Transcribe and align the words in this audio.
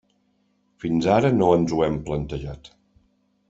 Fins 0.83 1.09
ara 1.17 1.31
no 1.41 1.51
ens 1.59 1.77
ho 1.77 1.85
hem 1.89 2.01
plantejat. 2.09 2.75